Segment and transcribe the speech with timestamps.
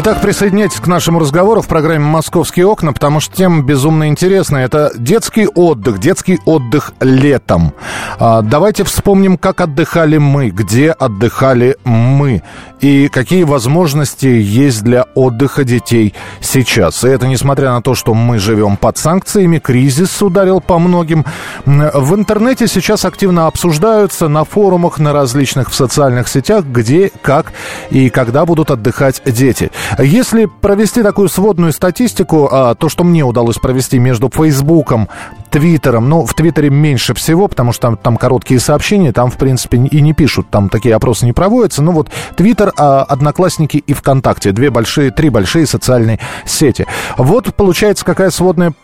[0.00, 4.64] Итак, присоединяйтесь к нашему разговору в программе «Московские окна», потому что тема безумно интересная.
[4.64, 7.74] Это детский отдых, детский отдых летом.
[8.20, 12.44] А, давайте вспомним, как отдыхали мы, где отдыхали мы
[12.80, 17.02] и какие возможности есть для отдыха детей сейчас.
[17.02, 21.24] И это несмотря на то, что мы живем под санкциями, кризис ударил по многим.
[21.66, 27.52] В интернете сейчас активно обсуждаются на форумах, на различных в социальных сетях, где, как
[27.90, 29.72] и когда будут отдыхать дети.
[29.98, 35.08] Если провести такую сводную статистику, а, то, что мне удалось провести между Фейсбуком,
[35.50, 39.78] Твиттером, ну, в Твиттере меньше всего, потому что там, там короткие сообщения, там, в принципе,
[39.78, 41.82] и не пишут, там такие опросы не проводятся.
[41.82, 46.86] Ну, вот Твиттер, а, Одноклассники и ВКонтакте, две большие, три большие социальные сети.
[47.16, 48.74] Вот получается какая сводная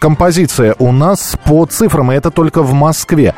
[0.00, 3.34] композиция у нас по цифрам, и это только в Москве.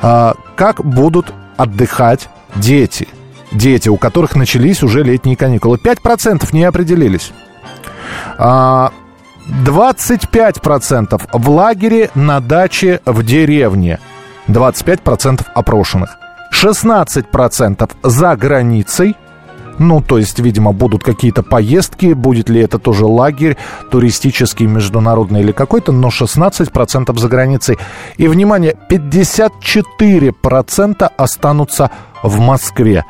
[0.00, 3.08] А, как будут отдыхать дети?
[3.56, 5.78] Дети, у которых начались уже летние каникулы.
[5.78, 7.32] 5% не определились.
[8.38, 8.90] 25%
[11.10, 13.98] а, в лагере на даче в деревне.
[14.48, 16.18] 25% опрошенных.
[16.52, 19.16] 16% за границей.
[19.78, 23.58] Ну, то есть, видимо, будут какие-то поездки, будет ли это тоже лагерь
[23.90, 27.76] туристический, международный или какой-то, но 16% за границей.
[28.16, 31.90] И, внимание, 54% останутся
[32.22, 33.04] в Москве.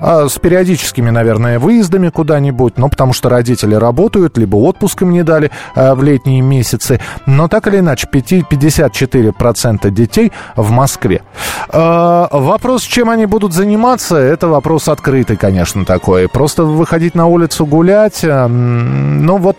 [0.00, 5.50] А с периодическими, наверное, выездами куда-нибудь, ну, потому что родители работают, либо отпуском не дали
[5.74, 7.00] а, в летние месяцы.
[7.26, 11.22] Но так или иначе, 54% детей в Москве.
[11.68, 16.28] А, вопрос, чем они будут заниматься, это вопрос открытый, конечно, такой.
[16.28, 19.58] Просто выходить на улицу гулять, а, ну вот...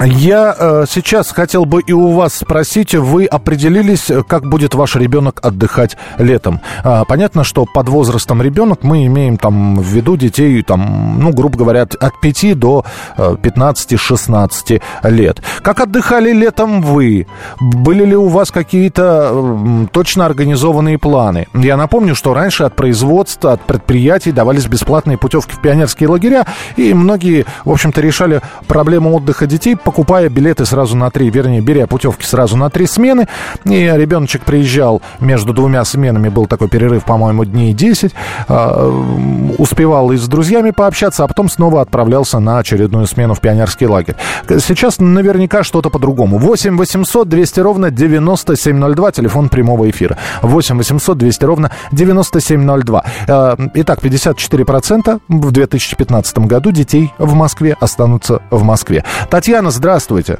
[0.00, 5.40] я э, сейчас хотел бы и у вас спросить, вы определились, как будет ваш ребенок
[5.42, 6.60] отдыхать летом?
[6.84, 11.58] Э, понятно, что под возрастом ребенок мы имеем там в виду детей, там, ну, грубо
[11.58, 12.84] говоря, от 5 до
[13.16, 15.42] э, 15-16 лет.
[15.62, 17.26] Как отдыхали летом вы?
[17.60, 21.48] Были ли у вас какие-то э, точно организованные планы?
[21.54, 26.94] Я напомню, что раньше от производства, от предприятий давались бесплатные путевки в пионерские лагеря, и
[26.94, 32.26] многие, в общем-то, решали проблему отдыха детей покупая билеты сразу на три, вернее, беря путевки
[32.26, 33.26] сразу на три смены.
[33.64, 38.14] И ребеночек приезжал между двумя сменами, был такой перерыв, по-моему, дней 10.
[38.50, 43.86] Э, успевал и с друзьями пообщаться, а потом снова отправлялся на очередную смену в пионерский
[43.86, 44.16] лагерь.
[44.46, 46.36] Сейчас наверняка что-то по-другому.
[46.36, 50.18] 8 800 200 ровно 9702, телефон прямого эфира.
[50.42, 53.04] 8 800 200 ровно 9702.
[53.26, 59.02] Э, итак, 54% в 2015 году детей в Москве останутся в Москве.
[59.30, 60.38] Татьяна, здравствуйте.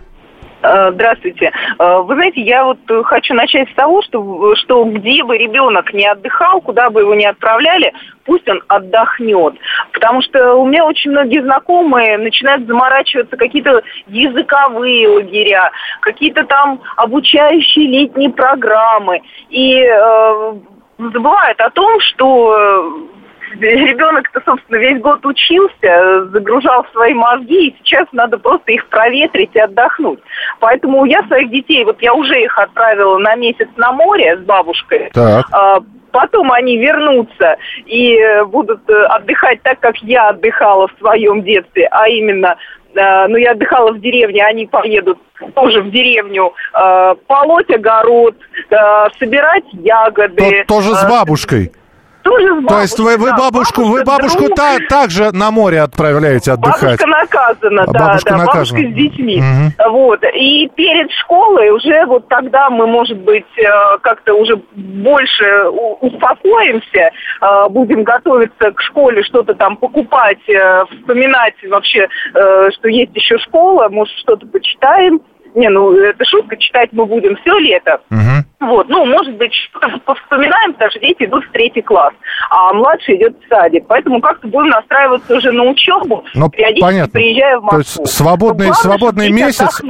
[0.61, 1.53] Э, здравствуйте.
[1.79, 6.07] Э, вы знаете, я вот хочу начать с того, что, что где бы ребенок не
[6.07, 7.93] отдыхал, куда бы его ни отправляли,
[8.25, 9.55] пусть он отдохнет.
[9.93, 17.87] Потому что у меня очень многие знакомые начинают заморачиваться какие-то языковые лагеря, какие-то там обучающие
[17.87, 19.23] летние программы.
[19.51, 20.55] И э,
[20.99, 23.09] забывают о том, что
[23.57, 29.61] ребенок-то, собственно, весь год учился, загружал свои мозги, и сейчас надо просто их проветрить и
[29.61, 30.21] отдохнуть.
[30.61, 35.11] Поэтому я своих детей, вот я уже их отправила на месяц на море с бабушкой.
[35.13, 35.47] Так.
[35.53, 35.81] А,
[36.13, 42.57] потом они вернутся и будут отдыхать так, как я отдыхала в своем детстве, а именно
[42.95, 45.19] ну, я отдыхала в деревне, они поедут
[45.55, 48.35] тоже в деревню э, полоть огород,
[48.71, 48.77] э,
[49.19, 50.65] собирать ягоды.
[50.67, 51.71] То, тоже с бабушкой?
[52.23, 57.01] Тоже с То есть вы, вы бабушку, вы бабушку та, также на море отправляете отдыхать?
[57.01, 58.81] Бабушка наказана, а да, бабушка да, наказана.
[58.81, 59.43] бабушка с детьми.
[59.43, 59.91] Угу.
[59.91, 60.25] Вот.
[60.35, 65.65] И перед школой уже вот тогда мы, может быть, э, как-то уже больше
[66.01, 73.39] успокоимся, э, будем готовиться к школе, что-то там покупать, э, вспоминать вообще, что есть еще
[73.39, 75.21] школа, может, что-то почитаем.
[75.55, 78.01] Не, ну, это шутка, читать мы будем все лето.
[78.11, 78.48] Угу.
[78.61, 82.13] Вот, ну, может быть, что-то повспоминаем, потому что дети идут в третий класс,
[82.51, 83.85] а младший идет в садик.
[83.87, 87.09] Поэтому как-то будем настраиваться уже на учебу, ну, понятно.
[87.13, 87.83] приезжая в Москву.
[87.83, 89.81] То есть свободный, главное, свободный месяц,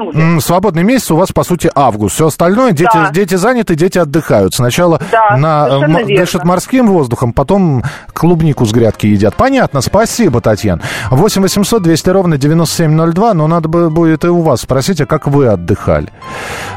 [0.44, 2.16] свободный месяц у вас, по сути, август.
[2.16, 3.10] Все остальное, дети, да.
[3.10, 4.52] дети заняты, дети отдыхают.
[4.52, 7.82] Сначала да, на, м- дышат морским воздухом, потом
[8.12, 9.34] клубнику с грядки едят.
[9.34, 10.82] Понятно, спасибо, Татьяна.
[11.10, 15.46] 8 800 200 ровно 9702, но надо будет и у вас спросить, а как вы
[15.46, 16.08] отдыхали?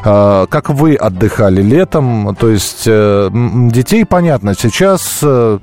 [0.04, 1.81] А, как вы отдыхали летом?
[1.86, 5.58] То есть э, детей, понятно, сейчас э,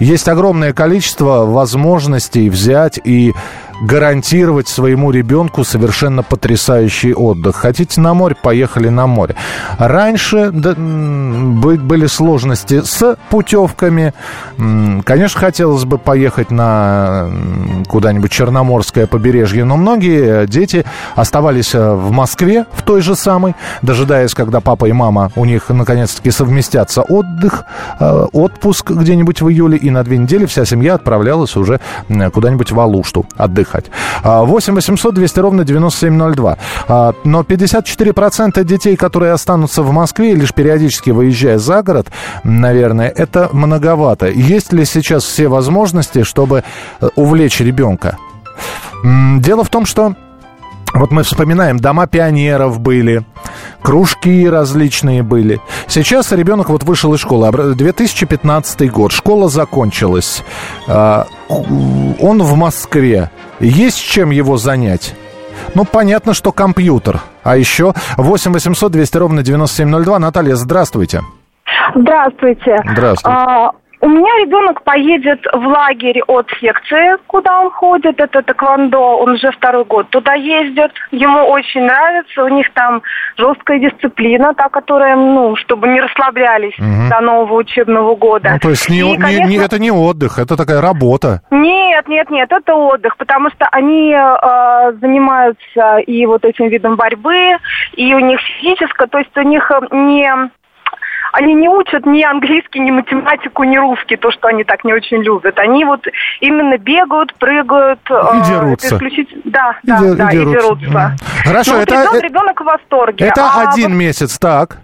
[0.00, 3.32] есть огромное количество возможностей взять и
[3.82, 7.56] гарантировать своему ребенку совершенно потрясающий отдых.
[7.56, 8.36] Хотите на море?
[8.40, 9.34] Поехали на море.
[9.78, 14.14] Раньше да, были сложности с путевками.
[15.04, 17.28] Конечно, хотелось бы поехать на
[17.88, 20.84] куда-нибудь Черноморское побережье, но многие дети
[21.16, 25.68] оставались э, в Москве, в той же самой, дожидаясь, когда папа и мама у них
[25.68, 27.64] наконец-таки совместятся отдых,
[27.98, 31.80] э, отпуск где-нибудь в июле, и на две недели вся семья отправлялась уже
[32.32, 33.71] куда-нибудь в Алушту отдыхать.
[34.22, 36.58] 8 800 200 ровно 9702.
[36.88, 42.08] А, но 54% детей, которые останутся в Москве, лишь периодически выезжая за город,
[42.44, 44.26] наверное, это многовато.
[44.28, 46.64] Есть ли сейчас все возможности, чтобы
[47.00, 48.18] э, увлечь ребенка?
[49.04, 50.14] Дело в том, что
[50.94, 53.24] вот мы вспоминаем, дома пионеров были,
[53.82, 55.60] кружки различные были.
[55.86, 60.44] Сейчас ребенок вот вышел из школы, 2015 год, школа закончилась.
[60.88, 63.30] А, он в Москве.
[63.60, 65.14] Есть чем его занять?
[65.74, 67.20] Ну, понятно, что компьютер.
[67.42, 70.18] А еще 8 800 200 ровно 9702.
[70.18, 71.22] Наталья, здравствуйте.
[71.94, 72.78] Здравствуйте.
[72.84, 73.38] Здравствуйте.
[73.38, 73.70] А,
[74.02, 79.52] у меня ребенок поедет в лагерь от секции, куда он ходит, это Тэквондо, он уже
[79.52, 83.02] второй год туда ездит, ему очень нравится, у них там
[83.38, 87.10] жесткая дисциплина, та, которая, ну, чтобы не расслаблялись угу.
[87.10, 88.50] до нового учебного года.
[88.54, 91.42] Ну, то есть не, и, конечно, не, не, это не отдых, это такая работа.
[91.52, 97.56] Нет, нет, нет, это отдых, потому что они э, занимаются и вот этим видом борьбы,
[97.92, 100.50] и у них физическое, то есть у них не
[101.32, 105.22] они не учат ни английский, ни математику, ни русский, то, что они так не очень
[105.22, 105.58] любят.
[105.58, 106.06] Они вот
[106.40, 108.00] именно бегают, прыгают.
[108.08, 108.98] И э, дерутся.
[109.44, 110.72] Да, да, и, да, и дерутся.
[110.72, 111.16] И дерутся.
[111.44, 111.94] Хорошо, ну, это...
[111.94, 113.26] Ребенок, э, ребенок в восторге.
[113.26, 113.98] Это а один вот...
[113.98, 114.78] месяц, так.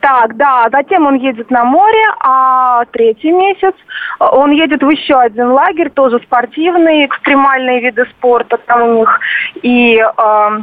[0.00, 3.74] Так, да, затем он едет на море, а третий месяц
[4.18, 9.20] он едет в еще один лагерь, тоже спортивный, экстремальные виды спорта, там у них
[9.62, 10.58] и э,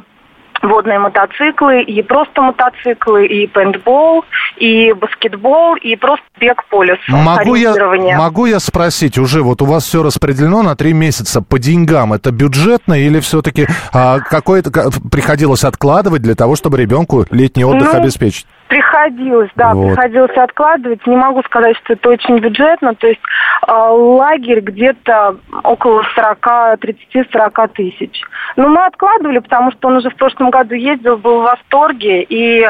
[0.62, 4.25] водные мотоциклы, и просто мотоциклы, и пейнтбол,
[4.57, 7.00] и баскетбол, и просто бег по лесу.
[7.07, 7.74] Могу я,
[8.18, 12.31] могу я спросить, уже вот у вас все распределено на три месяца по деньгам, это
[12.31, 14.71] бюджетно или все-таки а, какое-то
[15.12, 18.45] приходилось откладывать для того, чтобы ребенку летний отдых ну, обеспечить?
[18.68, 19.88] Приходилось, да, вот.
[19.88, 21.06] приходилось откладывать.
[21.08, 22.96] Не могу сказать, что это очень бюджетно.
[22.96, 23.22] То есть
[23.68, 28.22] э, лагерь где-то около 40, 30-40 тысяч.
[28.56, 32.24] Но мы откладывали, потому что он уже в прошлом году ездил, был в восторге.
[32.24, 32.68] И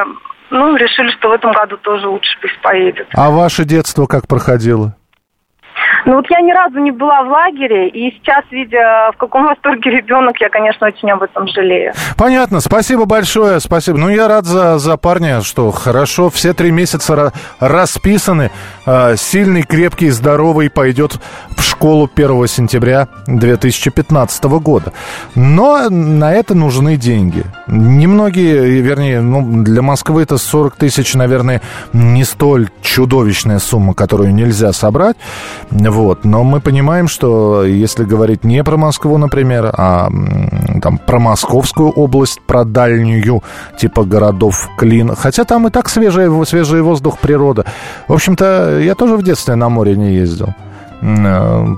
[0.49, 3.07] ну, решили, что в этом году тоже лучше пусть поедет.
[3.13, 4.95] А ваше детство как проходило?
[6.05, 9.91] Ну вот я ни разу не была в лагере, и сейчас, видя, в каком восторге
[9.91, 11.93] ребенок, я, конечно, очень об этом жалею.
[12.17, 13.97] Понятно, спасибо большое, спасибо.
[13.97, 18.51] Ну, я рад за, за парня, что хорошо, все три месяца расписаны,
[18.85, 21.19] а, сильный, крепкий, здоровый пойдет
[21.57, 24.93] в школу 1 сентября 2015 года.
[25.35, 27.43] Но на это нужны деньги.
[27.67, 31.61] Немногие, вернее, ну, для Москвы это 40 тысяч, наверное,
[31.93, 35.17] не столь чудовищная сумма, которую нельзя собрать.
[35.71, 36.23] Вот.
[36.23, 40.09] Но мы понимаем, что если говорить не про Москву, например, а
[40.81, 43.43] там, про Московскую область, про дальнюю,
[43.77, 47.65] типа городов Клин, хотя там и так свежий, свежий воздух, природа.
[48.07, 50.53] В общем-то, я тоже в детстве на море не ездил.
[51.01, 51.75] Э,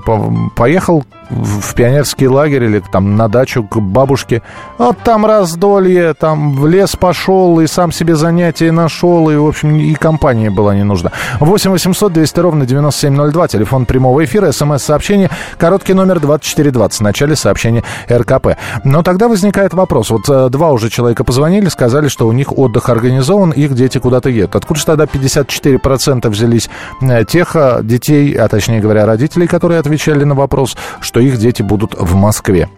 [0.56, 4.42] поехал в пионерский лагерь или там на дачу к бабушке.
[4.78, 9.76] Вот там раздолье, там в лес пошел и сам себе занятие нашел, и, в общем,
[9.76, 11.12] и компания была не нужна.
[11.38, 17.84] 8 800 200 ровно 9702, телефон прямого эфира, смс-сообщение, короткий номер 2420, в начале сообщения
[18.10, 18.56] РКП.
[18.84, 20.10] Но тогда возникает вопрос.
[20.10, 24.28] Вот э, два уже человека позвонили, сказали, что у них отдых организован, их дети куда-то
[24.28, 24.56] едут.
[24.56, 26.68] Откуда же тогда 54% взялись
[27.00, 31.94] э, тех детей, а точнее говоря, родителей, которые отвечали на вопрос, что их дети будут
[31.98, 32.68] в Москве.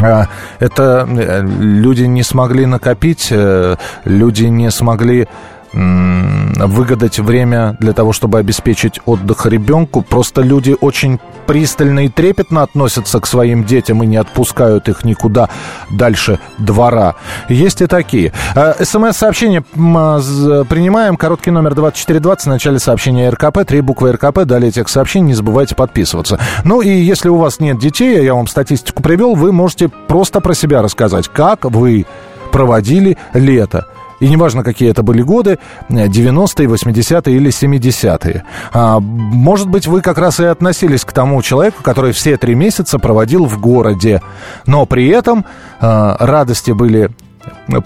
[0.00, 5.28] А, это э, люди не смогли накопить, э, люди не смогли
[5.72, 10.02] выгадать время для того, чтобы обеспечить отдых ребенку.
[10.02, 15.48] Просто люди очень пристально и трепетно относятся к своим детям и не отпускают их никуда
[15.90, 17.14] дальше двора.
[17.48, 18.32] Есть и такие.
[18.54, 20.20] А, СМС-сообщение а,
[20.64, 21.16] принимаем.
[21.16, 23.64] Короткий номер 2420 в начале сообщения РКП.
[23.66, 24.40] Три буквы РКП.
[24.44, 25.28] Далее тех сообщений.
[25.28, 26.38] Не забывайте подписываться.
[26.64, 30.54] Ну и если у вас нет детей, я вам статистику привел, вы можете просто про
[30.54, 32.06] себя рассказать, как вы
[32.52, 33.86] проводили лето.
[34.20, 35.58] И неважно, какие это были годы,
[35.88, 38.44] 90-е, 80-е или 70-е.
[38.72, 42.98] А, может быть, вы как раз и относились к тому человеку, который все три месяца
[42.98, 44.20] проводил в городе.
[44.66, 45.44] Но при этом
[45.80, 47.10] а, радости были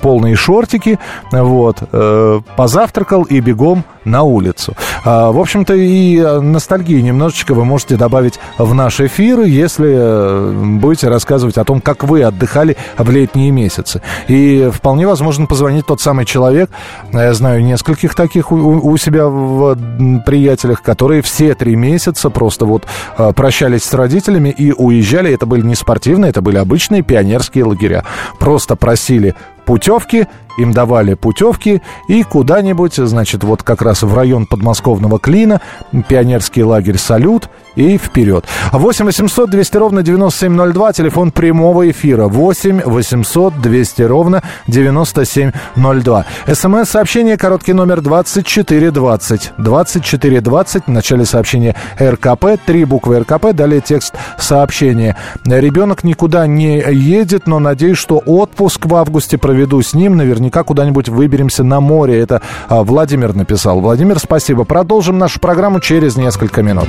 [0.00, 0.98] полные шортики,
[1.30, 4.74] вот, э, позавтракал и бегом на улицу.
[5.04, 11.64] В общем-то, и ностальгии немножечко вы можете добавить в наш эфир, если будете рассказывать о
[11.64, 14.02] том, как вы отдыхали в летние месяцы.
[14.28, 16.70] И вполне возможно позвонить тот самый человек,
[17.12, 19.76] я знаю нескольких таких у, у себя в
[20.24, 22.86] приятелях, которые все три месяца просто вот
[23.36, 25.32] прощались с родителями и уезжали.
[25.32, 28.04] Это были не спортивные, это были обычные пионерские лагеря.
[28.38, 30.26] Просто просили путевки,
[30.58, 35.60] им давали путевки и куда-нибудь, значит, вот как раз в район подмосковного Клина,
[36.08, 38.44] пионерский лагерь «Салют» и вперед.
[38.72, 42.26] 8 800 200 ровно 9702, телефон прямого эфира.
[42.28, 46.26] 8 800 200 ровно 9702.
[46.46, 49.52] СМС-сообщение, короткий номер 2420.
[49.58, 55.16] 2420, в начале сообщения РКП, три буквы РКП, далее текст сообщения.
[55.44, 61.08] Ребенок никуда не едет, но надеюсь, что отпуск в августе проведу с ним, наверняка куда-нибудь
[61.08, 62.18] выберемся на море.
[62.18, 63.80] Это а, Владимир написал.
[63.80, 64.64] Владимир, спасибо.
[64.64, 66.88] Продолжим нашу программу через несколько минут.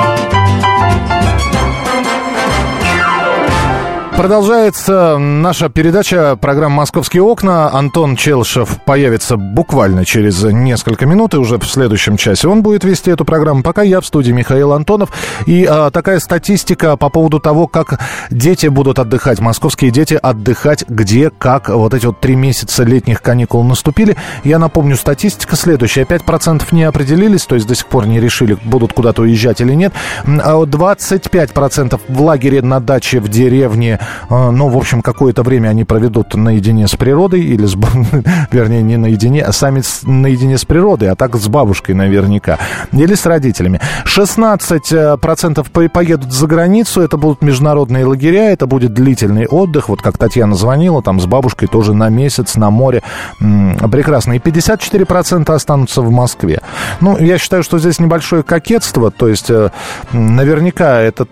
[4.21, 7.71] Продолжается наша передача, программа «Московские окна».
[7.73, 13.09] Антон Челшев появится буквально через несколько минут, и уже в следующем часе он будет вести
[13.09, 13.63] эту программу.
[13.63, 15.09] Пока я в студии Михаил Антонов.
[15.47, 17.99] И а, такая статистика по поводу того, как
[18.29, 21.69] дети будут отдыхать, московские дети отдыхать где, как.
[21.69, 24.17] Вот эти вот три месяца летних каникул наступили.
[24.43, 26.03] Я напомню, статистика следующая.
[26.03, 29.93] 5% не определились, то есть до сих пор не решили, будут куда-то уезжать или нет.
[30.27, 33.99] 25% а в лагере на даче в деревне
[34.29, 37.75] ну, в общем, какое-то время они проведут наедине с природой, или с,
[38.51, 42.57] вернее, не наедине, а сами с, наедине с природой, а так с бабушкой наверняка,
[42.91, 43.79] или с родителями.
[44.05, 50.17] 16% э, поедут за границу, это будут международные лагеря, это будет длительный отдых, вот как
[50.17, 53.03] Татьяна звонила, там с бабушкой тоже на месяц, на море,
[53.39, 54.33] прекрасно.
[54.33, 56.61] И 54% останутся в Москве.
[56.99, 59.71] Ну, я считаю, что здесь небольшое кокетство, то есть э,
[60.11, 61.27] наверняка это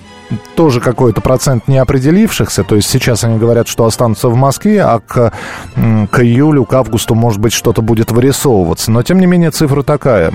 [0.55, 5.33] тоже какой-то процент неопределившихся, то есть сейчас они говорят, что останутся в Москве, а к,
[5.73, 8.91] к июлю, к августу, может быть, что-то будет вырисовываться.
[8.91, 10.33] Но, тем не менее, цифра такая.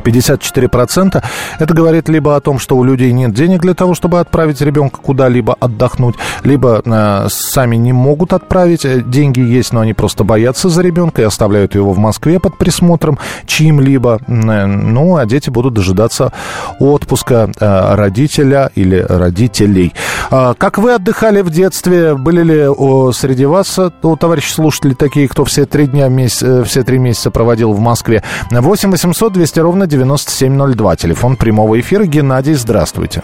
[0.00, 1.22] 54%.
[1.58, 5.00] Это говорит либо о том, что у людей нет денег для того, чтобы отправить ребенка
[5.00, 8.84] куда-либо отдохнуть, либо э, сами не могут отправить.
[8.84, 12.58] Э, деньги есть, но они просто боятся за ребенка и оставляют его в Москве под
[12.58, 14.20] присмотром чьим-либо.
[14.26, 16.32] Э, ну, а дети будут дожидаться
[16.78, 19.94] отпуска э, родителя или родителей.
[20.30, 22.14] Э, как вы отдыхали в детстве?
[22.14, 26.66] Были ли о, среди вас, э, у товарищей слушателей, такие, кто все три дня, месяц,
[26.66, 28.22] все три месяца проводил в Москве?
[28.50, 30.96] 8 800 200 ровно 9702.
[30.96, 32.04] Телефон прямого эфира.
[32.04, 33.22] Геннадий, здравствуйте.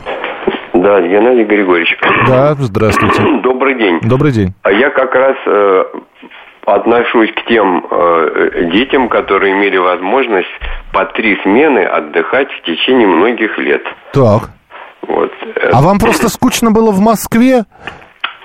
[0.74, 1.96] Да, Геннадий Григорьевич.
[2.26, 3.22] Да, здравствуйте.
[3.42, 4.00] Добрый день.
[4.02, 4.54] Добрый день.
[4.62, 5.84] А я как раз э,
[6.66, 10.48] отношусь к тем э, детям, которые имели возможность
[10.92, 13.82] по три смены отдыхать в течение многих лет.
[14.12, 14.50] Так.
[15.06, 15.32] Вот.
[15.72, 17.64] А вам просто скучно было в Москве?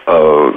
[0.05, 0.51] Э,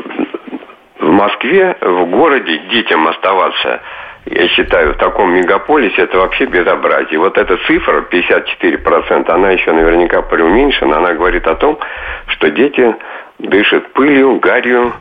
[1.00, 3.80] в Москве, в городе детям оставаться–
[4.26, 7.18] я считаю, в таком мегаполисе это вообще безобразие.
[7.18, 11.78] Вот эта цифра, 54%, она еще наверняка преуменьшена, она говорит о том,
[12.26, 12.94] что дети
[13.38, 14.94] дышат пылью, гарью, угу.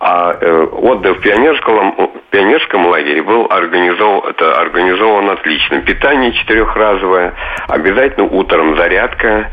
[0.00, 5.80] а э, отдых в пионерском, пионерском лагере был организован, это организован отлично.
[5.80, 7.34] Питание четырехразовое,
[7.68, 9.50] обязательно утром зарядка,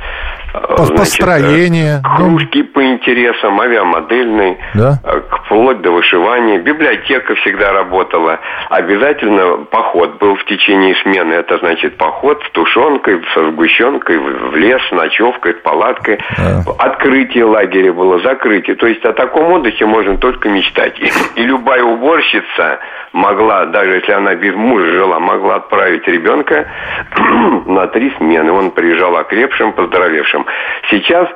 [0.53, 2.01] Значит, Построение.
[2.03, 4.99] Э, кружки по интересам, авиамодельный, да?
[5.03, 6.59] Э, вплоть до вышивания.
[6.59, 8.39] Библиотека всегда работала.
[8.69, 11.33] Обязательно поход был в течение смены.
[11.33, 16.19] Это значит поход с тушенкой, со сгущенкой, в лес, с ночевкой, с палаткой.
[16.37, 16.63] Да.
[16.77, 18.75] Открытие лагеря было, закрытие.
[18.75, 20.99] То есть о таком отдыхе можно только мечтать.
[21.35, 22.79] И любая уборщица
[23.13, 26.67] могла, даже если она без мужа жила, могла отправить ребенка
[27.65, 28.51] на три смены.
[28.51, 30.45] Он приезжал окрепшим, поздоровевшим.
[30.89, 31.29] Сейчас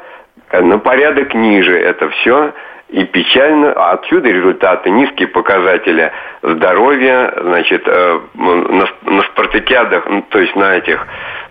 [0.49, 2.53] э, на порядок ниже это все.
[2.89, 10.55] И печально, а отсюда результаты, низкие показатели здоровья, значит, э, на, на спартакиадах, то есть
[10.55, 11.05] на этих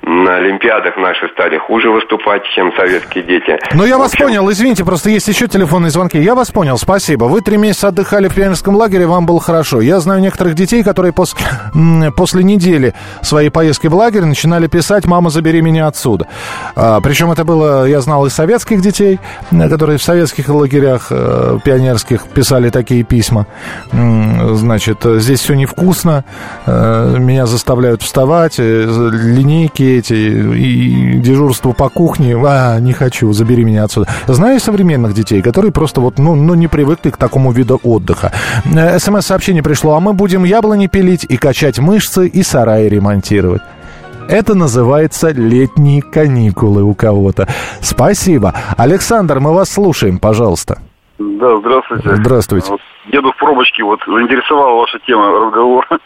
[0.06, 3.58] на Олимпиадах наши стали хуже выступать, чем советские дети.
[3.74, 4.26] Ну, я вас общем...
[4.26, 6.16] понял, извините, просто есть еще телефонные звонки.
[6.16, 7.24] Я вас понял, спасибо.
[7.24, 9.80] Вы три месяца отдыхали в пионерском лагере, вам было хорошо.
[9.80, 11.34] Я знаю некоторых детей, которые пос...
[12.16, 16.28] после недели своей поездки в лагерь начинали писать «Мама, забери меня отсюда».
[16.76, 19.18] А, причем это было, я знал, и советских детей,
[19.50, 23.46] которые в советских лагерях э, пионерских писали такие письма.
[23.90, 26.24] Значит, здесь все невкусно,
[26.64, 33.64] э, меня заставляют вставать, э, линейки эти, и дежурство по кухне, а, не хочу, забери
[33.64, 34.08] меня отсюда.
[34.26, 38.32] Знаю современных детей, которые просто вот, ну, ну не привыкли к такому виду отдыха.
[38.64, 43.62] Э, СМС-сообщение пришло, а мы будем яблони пилить и качать мышцы и сараи ремонтировать.
[44.28, 47.48] Это называется летние каникулы у кого-то.
[47.80, 48.54] Спасибо.
[48.76, 50.78] Александр, мы вас слушаем, пожалуйста.
[51.18, 52.16] Да, здравствуйте.
[52.16, 52.70] Здравствуйте.
[52.72, 55.86] Вот еду в пробочке, вот заинтересовала ваша тема разговора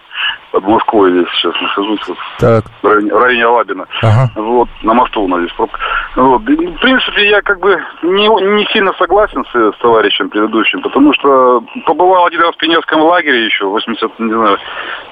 [0.52, 2.64] под Москвой здесь сейчас нахожусь, вот, так.
[2.82, 3.86] в, районе, в районе Алабина.
[4.02, 4.30] Ага.
[4.36, 5.78] Вот, на мосту у нас здесь пробка.
[6.16, 6.48] Вот.
[6.48, 11.12] И, в принципе, я как бы не, не сильно согласен с, с товарищем предыдущим, потому
[11.14, 14.58] что побывал один раз в пионерском лагере еще в 80, не знаю,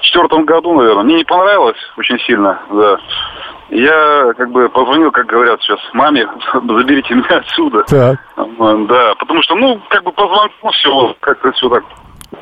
[0.01, 1.03] четвертом году, наверное.
[1.03, 2.97] Мне не понравилось очень сильно, да.
[3.69, 7.83] Я как бы позвонил, как говорят сейчас, маме, заберите меня отсюда.
[7.83, 8.19] Так.
[8.35, 11.83] Да, потому что, ну, как бы позвонил, ну, все, как-то все так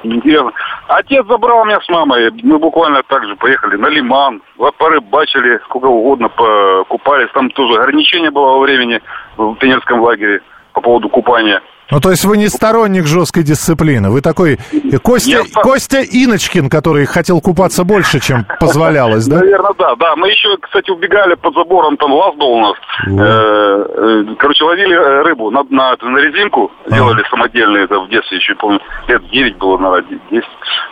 [0.03, 0.51] интересно.
[0.87, 2.31] Отец забрал меня с мамой.
[2.43, 4.41] Мы буквально так же поехали на Лиман,
[4.77, 7.31] порыбачили, сколько угодно, покупались.
[7.33, 9.01] Там тоже ограничение было во времени
[9.37, 10.41] в пионерском лагере
[10.73, 11.61] по поводу купания.
[11.89, 14.09] Ну, то есть вы не сторонник жесткой дисциплины.
[14.09, 14.59] Вы такой
[15.03, 19.39] Костя, Нет, Костя Иночкин, который хотел купаться больше, чем позволялось, да?
[19.39, 19.95] Наверное, да.
[19.95, 22.75] Да, мы еще, кстати, убегали под забором, там лаз был у нас.
[23.07, 23.85] Э,
[24.29, 28.55] э, короче, ловили э, рыбу на, на, на резинку, делали самодельные, это в детстве еще,
[28.55, 30.45] помню, лет 9 было, наверное, 10.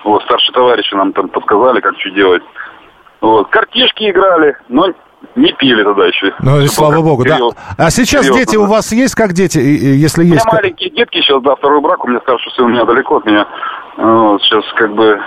[0.06, 2.44] Вот, старшие товарищи нам там подсказали, как что делать.
[3.22, 4.94] Вот, картишки играли, но
[5.36, 6.34] не пили тогда еще.
[6.39, 7.39] Ну и слава богу, да.
[7.77, 8.62] А сейчас серьезно, дети да.
[8.62, 10.46] у вас есть как дети, если есть?
[10.46, 13.17] У меня маленькие детки сейчас, да, второй брак, у меня старший сын у меня далеко
[13.17, 13.48] от меня.
[13.98, 15.20] Вот, сейчас как бы...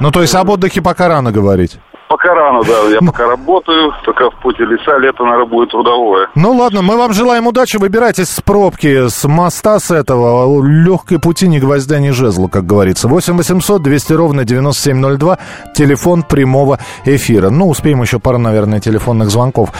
[0.00, 1.78] Ну то есть об отдыхе пока рано говорить?
[2.12, 2.90] Пока рано, да.
[2.90, 6.28] Я пока работаю, только в пути леса, лето, наверное, будет трудовое.
[6.34, 7.78] Ну ладно, мы вам желаем удачи.
[7.78, 10.62] Выбирайтесь с пробки, с моста с этого.
[10.62, 13.08] Легкой пути ни гвоздя, ни жезла, как говорится.
[13.08, 15.38] 8 800 200 ровно 9702.
[15.74, 17.48] Телефон прямого эфира.
[17.48, 19.70] Ну, успеем еще пару, наверное, телефонных звонков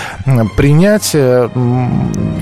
[0.57, 1.11] принять.
[1.13, 1.51] Э,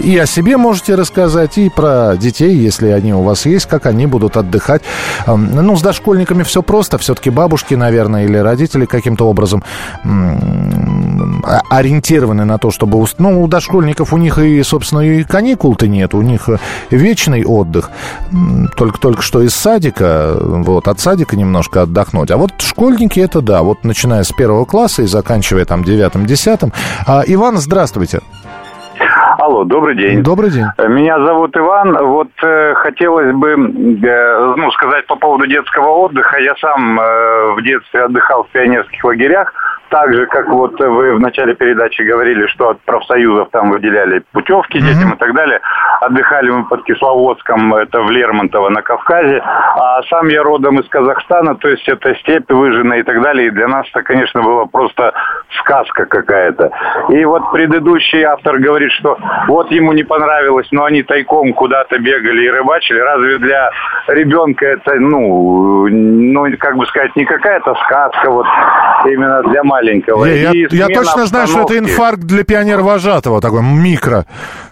[0.05, 4.07] и о себе можете рассказать, и про детей, если они у вас есть, как они
[4.07, 4.83] будут отдыхать.
[5.27, 6.97] Ну, с дошкольниками все просто.
[6.99, 9.65] Все-таки бабушки, наверное, или родители каким-то образом
[11.71, 13.05] ориентированы на то, чтобы...
[13.19, 16.49] Ну, у дошкольников у них и, собственно, и каникул-то нет, у них
[16.91, 17.91] вечный отдых.
[18.77, 22.31] Только, только что из садика, вот, от садика немножко отдохнуть.
[22.31, 26.73] А вот школьники, это да, вот начиная с первого класса и заканчивая там девятым-десятым.
[27.07, 28.21] А, Иван, здравствуйте.
[29.39, 30.23] Алло, добрый день.
[30.23, 30.67] Добрый день.
[30.89, 31.97] Меня зовут Иван.
[31.97, 36.39] Вот э, хотелось бы э, ну, сказать по поводу детского отдыха.
[36.39, 39.53] Я сам э, в детстве отдыхал в пионерских лагерях
[39.91, 44.79] так же, как вот вы в начале передачи говорили, что от профсоюзов там выделяли путевки
[44.79, 44.83] mm-hmm.
[44.83, 45.61] детям и так далее.
[46.01, 49.43] Отдыхали мы под Кисловодском, это в Лермонтово на Кавказе.
[49.43, 53.49] А сам я родом из Казахстана, то есть это степь выжженная и так далее.
[53.49, 55.13] И для нас это, конечно, было просто
[55.59, 56.71] сказка какая-то.
[57.11, 62.45] И вот предыдущий автор говорит, что вот ему не понравилось, но они тайком куда-то бегали
[62.45, 63.01] и рыбачили.
[63.01, 63.71] Разве для
[64.07, 68.47] ребенка это, ну, ну, как бы сказать, не какая-то сказка, вот
[69.05, 70.25] именно для маленьких маленького.
[70.27, 74.25] Я, я, я точно знаю, что это инфаркт для пионер-вожатого, такой микро.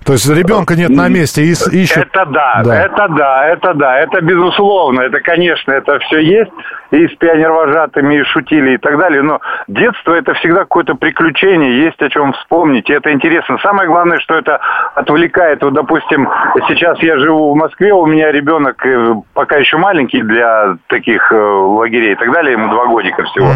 [0.04, 1.98] То есть ребенка нет на месте и ищут.
[1.98, 6.50] Это да, да, это да, это да, это безусловно, это, конечно, это все есть.
[6.90, 9.22] И с пионер-вожатыми, и шутили, и так далее.
[9.22, 13.58] Но детство это всегда какое-то приключение, есть о чем вспомнить, и это интересно.
[13.58, 14.60] Самое главное, что это
[14.94, 15.62] отвлекает.
[15.62, 16.28] Вот, допустим,
[16.68, 21.36] сейчас я живу в Москве, у меня ребенок э, пока еще маленький для таких э,
[21.36, 23.48] лагерей и так далее, ему два годика всего.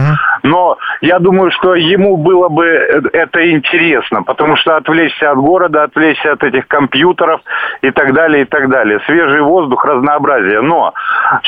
[0.42, 6.32] Но я думаю, что ему было бы это интересно, потому что отвлечься от города, отвлечься
[6.32, 7.40] от этих компьютеров
[7.80, 9.00] и так далее, и так далее.
[9.06, 10.60] Свежий воздух, разнообразие.
[10.60, 10.92] Но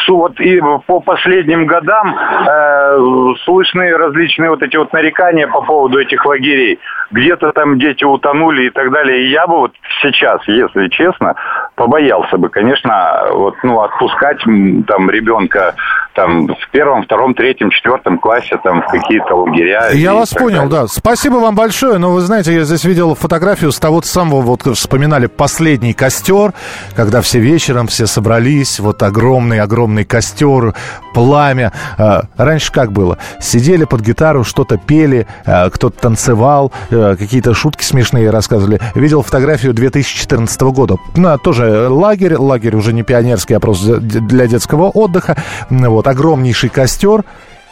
[0.08, 1.73] вот и по последним годам
[2.14, 2.98] э,
[3.44, 6.78] слышны различные вот эти вот нарекания по поводу этих лагерей.
[7.10, 9.24] Где-то там дети утонули и так далее.
[9.24, 11.34] И я бы вот сейчас, если честно,
[11.74, 14.38] побоялся бы, конечно, вот, ну, отпускать
[14.86, 15.74] там ребенка
[16.14, 19.90] там в первом, втором, третьем, четвертом классе там в какие-то лагеря.
[19.92, 20.82] Я вас понял, далее.
[20.82, 20.86] да.
[20.86, 21.98] Спасибо вам большое.
[21.98, 26.52] Но вы знаете, я здесь видел фотографию с того самого, вот вспоминали последний костер,
[26.94, 30.74] когда все вечером все собрались, вот огромный-огромный костер,
[31.14, 31.63] пламя.
[31.98, 33.18] А, раньше как было?
[33.40, 38.80] Сидели под гитару, что-то пели, а, кто-то танцевал, а, какие-то шутки смешные рассказывали.
[38.94, 40.96] Видел фотографию 2014 года.
[41.16, 45.36] Ну, тоже лагерь, лагерь уже не пионерский, а просто для детского отдыха.
[45.70, 47.24] Вот, огромнейший костер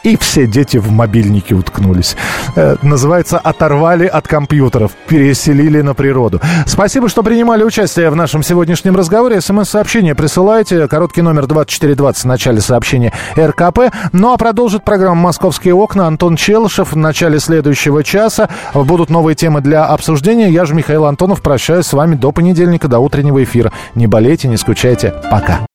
[0.03, 2.15] и все дети в мобильнике уткнулись.
[2.55, 6.41] Э, называется «Оторвали от компьютеров, переселили на природу».
[6.65, 9.41] Спасибо, что принимали участие в нашем сегодняшнем разговоре.
[9.41, 10.87] СМС-сообщение присылайте.
[10.87, 13.93] Короткий номер 2420 в начале сообщения РКП.
[14.11, 18.49] Ну а продолжит программу «Московские окна» Антон Челышев в начале следующего часа.
[18.73, 20.49] Будут новые темы для обсуждения.
[20.49, 21.41] Я же Михаил Антонов.
[21.41, 23.71] Прощаюсь с вами до понедельника, до утреннего эфира.
[23.95, 25.13] Не болейте, не скучайте.
[25.31, 25.65] Пока.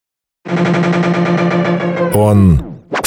[2.14, 2.62] Он—